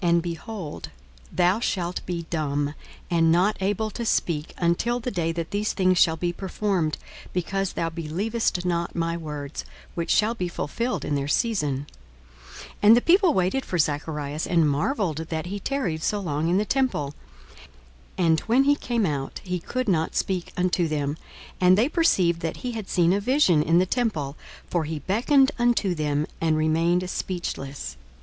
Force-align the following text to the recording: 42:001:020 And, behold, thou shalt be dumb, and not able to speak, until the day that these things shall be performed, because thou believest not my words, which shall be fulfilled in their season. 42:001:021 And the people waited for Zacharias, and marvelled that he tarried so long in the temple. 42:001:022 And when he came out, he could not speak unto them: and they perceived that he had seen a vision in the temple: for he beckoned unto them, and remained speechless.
42:001:020 0.00 0.08
And, 0.08 0.22
behold, 0.22 0.88
thou 1.30 1.60
shalt 1.60 2.00
be 2.06 2.24
dumb, 2.30 2.72
and 3.10 3.30
not 3.30 3.58
able 3.60 3.90
to 3.90 4.06
speak, 4.06 4.54
until 4.56 4.98
the 4.98 5.10
day 5.10 5.30
that 5.30 5.50
these 5.50 5.74
things 5.74 5.98
shall 5.98 6.16
be 6.16 6.32
performed, 6.32 6.96
because 7.34 7.74
thou 7.74 7.90
believest 7.90 8.64
not 8.64 8.94
my 8.96 9.14
words, 9.14 9.66
which 9.94 10.10
shall 10.10 10.34
be 10.34 10.48
fulfilled 10.48 11.04
in 11.04 11.16
their 11.16 11.28
season. 11.28 11.86
42:001:021 12.58 12.66
And 12.84 12.96
the 12.96 13.00
people 13.02 13.34
waited 13.34 13.66
for 13.66 13.76
Zacharias, 13.76 14.46
and 14.46 14.66
marvelled 14.70 15.18
that 15.28 15.44
he 15.44 15.60
tarried 15.60 16.02
so 16.02 16.18
long 16.18 16.48
in 16.48 16.56
the 16.56 16.64
temple. 16.64 17.14
42:001:022 18.16 18.26
And 18.30 18.40
when 18.40 18.64
he 18.64 18.74
came 18.76 19.04
out, 19.04 19.40
he 19.44 19.58
could 19.60 19.86
not 19.86 20.16
speak 20.16 20.50
unto 20.56 20.88
them: 20.88 21.18
and 21.60 21.76
they 21.76 21.90
perceived 21.90 22.40
that 22.40 22.56
he 22.64 22.72
had 22.72 22.88
seen 22.88 23.12
a 23.12 23.20
vision 23.20 23.62
in 23.62 23.80
the 23.80 23.84
temple: 23.84 24.34
for 24.66 24.84
he 24.84 25.00
beckoned 25.00 25.52
unto 25.58 25.94
them, 25.94 26.26
and 26.40 26.56
remained 26.56 27.10
speechless. 27.10 27.98